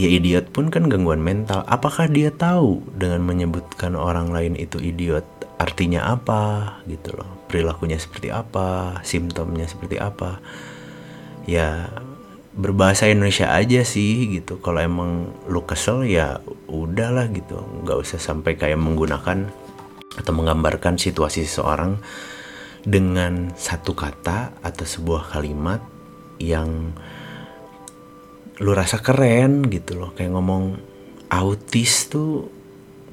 ya 0.00 0.08
idiot 0.08 0.48
pun 0.54 0.70
kan 0.70 0.86
gangguan 0.86 1.20
mental. 1.20 1.66
Apakah 1.66 2.06
dia 2.08 2.30
tahu 2.32 2.80
dengan 2.96 3.26
menyebutkan 3.26 3.98
orang 3.98 4.30
lain 4.30 4.54
itu 4.56 4.78
idiot? 4.80 5.26
Artinya 5.60 6.16
apa 6.16 6.80
gitu 6.88 7.12
loh 7.12 7.39
perilakunya 7.50 7.98
seperti 7.98 8.30
apa, 8.30 9.02
simptomnya 9.02 9.66
seperti 9.66 9.98
apa. 9.98 10.38
Ya 11.50 11.90
berbahasa 12.54 13.10
Indonesia 13.10 13.50
aja 13.50 13.82
sih 13.82 14.38
gitu. 14.38 14.62
Kalau 14.62 14.78
emang 14.78 15.34
lu 15.50 15.66
kesel 15.66 16.06
ya 16.06 16.38
udahlah 16.70 17.26
gitu. 17.34 17.58
Nggak 17.82 17.98
usah 18.06 18.22
sampai 18.22 18.54
kayak 18.54 18.78
menggunakan 18.78 19.50
atau 20.14 20.32
menggambarkan 20.34 20.94
situasi 20.94 21.42
seseorang 21.42 21.98
dengan 22.86 23.50
satu 23.58 23.98
kata 23.98 24.62
atau 24.62 24.86
sebuah 24.86 25.34
kalimat 25.34 25.82
yang 26.38 26.94
lu 28.62 28.72
rasa 28.72 29.02
keren 29.02 29.66
gitu 29.66 29.98
loh. 29.98 30.14
Kayak 30.14 30.38
ngomong 30.38 30.78
autis 31.34 32.06
tuh 32.06 32.59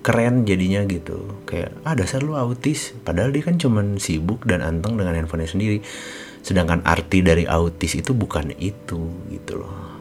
keren 0.08 0.48
jadinya 0.48 0.88
gitu. 0.88 1.44
Kayak 1.44 1.76
ah 1.84 1.92
dasar 1.92 2.24
lu 2.24 2.40
autis. 2.40 2.96
Padahal 3.04 3.36
dia 3.36 3.44
kan 3.44 3.60
cuman 3.60 4.00
sibuk 4.00 4.48
dan 4.48 4.64
anteng 4.64 4.96
dengan 4.96 5.20
handphonenya 5.20 5.52
sendiri. 5.52 5.84
Sedangkan 6.40 6.80
arti 6.88 7.20
dari 7.20 7.44
autis 7.44 8.00
itu 8.00 8.16
bukan 8.16 8.56
itu 8.56 9.12
gitu 9.28 9.60
loh. 9.60 10.00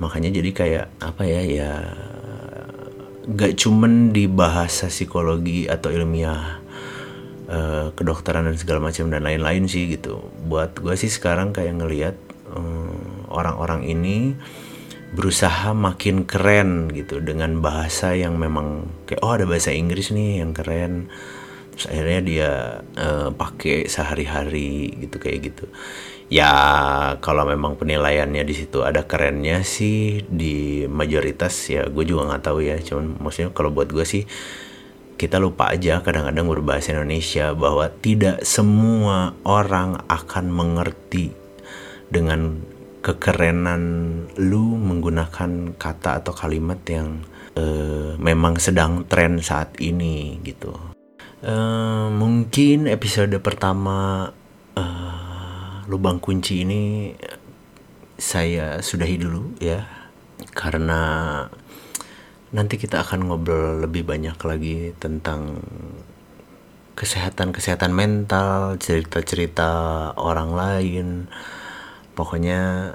Makanya 0.00 0.32
jadi 0.40 0.50
kayak 0.56 0.86
apa 1.04 1.22
ya 1.28 1.40
ya 1.44 1.72
gak 3.26 3.58
cuman 3.60 4.16
di 4.16 4.24
bahasa 4.24 4.88
psikologi 4.88 5.68
atau 5.68 5.92
ilmiah 5.92 6.62
uh, 7.50 7.92
kedokteran 7.92 8.46
dan 8.48 8.56
segala 8.56 8.88
macam 8.88 9.12
dan 9.12 9.20
lain-lain 9.20 9.68
sih 9.68 9.92
gitu. 9.92 10.24
Buat 10.48 10.80
gue 10.80 10.96
sih 10.96 11.12
sekarang 11.12 11.52
kayak 11.52 11.76
ngelihat 11.76 12.16
uh, 12.56 13.28
orang-orang 13.28 13.84
ini 13.84 14.32
berusaha 15.14 15.70
makin 15.76 16.26
keren 16.26 16.90
gitu 16.90 17.22
dengan 17.22 17.62
bahasa 17.62 18.16
yang 18.16 18.40
memang 18.40 18.90
kayak 19.06 19.22
oh 19.22 19.38
ada 19.38 19.46
bahasa 19.46 19.70
Inggris 19.70 20.10
nih 20.10 20.42
yang 20.42 20.50
keren. 20.56 21.12
Terus 21.76 21.86
akhirnya 21.92 22.20
dia 22.24 22.50
uh, 22.96 23.28
pakai 23.36 23.86
sehari-hari 23.86 24.96
gitu 25.06 25.20
kayak 25.20 25.52
gitu. 25.52 25.68
Ya 26.26 26.50
kalau 27.22 27.46
memang 27.46 27.78
penilaiannya 27.78 28.42
di 28.42 28.54
situ 28.56 28.82
ada 28.82 29.06
kerennya 29.06 29.62
sih 29.62 30.26
di 30.26 30.88
mayoritas 30.90 31.54
ya 31.70 31.86
gue 31.86 32.02
juga 32.02 32.32
nggak 32.32 32.42
tahu 32.42 32.58
ya. 32.64 32.80
Cuman 32.82 33.20
maksudnya 33.22 33.54
kalau 33.54 33.70
buat 33.70 33.92
gue 33.92 34.02
sih 34.02 34.24
kita 35.16 35.40
lupa 35.40 35.72
aja 35.72 36.04
kadang-kadang 36.04 36.44
berbahasa 36.44 36.92
Indonesia 36.92 37.56
bahwa 37.56 37.88
tidak 37.88 38.44
semua 38.44 39.32
orang 39.48 40.04
akan 40.12 40.52
mengerti 40.52 41.32
dengan 42.12 42.60
kekerenan 43.06 43.82
lu 44.34 44.74
menggunakan 44.74 45.78
kata 45.78 46.26
atau 46.26 46.34
kalimat 46.34 46.82
yang 46.90 47.22
uh, 47.54 48.18
memang 48.18 48.58
sedang 48.58 49.06
tren 49.06 49.38
saat 49.38 49.78
ini 49.78 50.42
gitu. 50.42 50.74
Uh, 51.46 52.10
mungkin 52.10 52.90
episode 52.90 53.38
pertama 53.38 54.26
uh, 54.74 55.86
lubang 55.86 56.18
kunci 56.18 56.66
ini 56.66 57.14
saya 58.18 58.82
sudahi 58.82 59.22
dulu 59.22 59.54
ya 59.62 59.86
karena 60.56 61.44
nanti 62.50 62.74
kita 62.80 63.06
akan 63.06 63.30
ngobrol 63.30 63.84
lebih 63.86 64.02
banyak 64.02 64.34
lagi 64.40 64.96
tentang 64.98 65.60
kesehatan 66.96 67.52
kesehatan 67.52 67.92
mental 67.92 68.80
cerita 68.80 69.20
cerita 69.20 69.70
orang 70.16 70.50
lain 70.56 71.06
pokoknya 72.16 72.92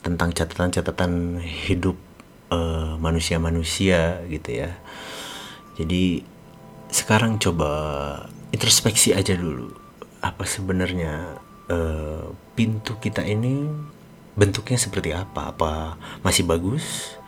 tentang 0.00 0.32
catatan-catatan 0.32 1.40
hidup 1.44 1.96
manusia 2.54 3.36
manusia-manusia 3.36 4.22
gitu 4.30 4.50
ya. 4.64 4.70
Jadi 5.74 6.22
sekarang 6.88 7.42
coba 7.42 7.70
introspeksi 8.54 9.10
aja 9.10 9.34
dulu 9.34 9.74
apa 10.22 10.46
sebenarnya 10.46 11.42
uh, 11.68 12.30
pintu 12.54 12.96
kita 13.02 13.26
ini 13.26 13.66
bentuknya 14.38 14.78
seperti 14.78 15.10
apa? 15.12 15.50
Apa 15.52 15.98
masih 16.22 16.46
bagus? 16.46 17.18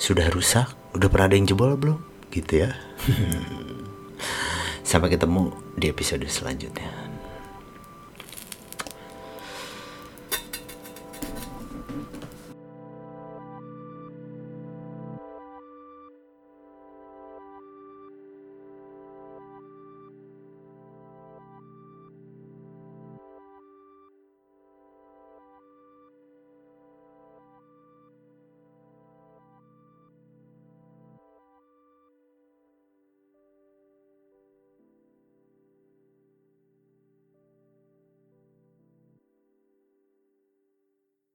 Sudah 0.00 0.26
rusak? 0.32 0.72
Udah 0.96 1.06
pernah 1.12 1.30
ada 1.30 1.36
yang 1.36 1.46
jebol 1.46 1.76
belum? 1.76 2.00
Gitu 2.32 2.66
ya. 2.66 2.72
Sampai 4.88 5.12
ketemu 5.12 5.52
di 5.76 5.86
episode 5.92 6.24
selanjutnya 6.26 7.11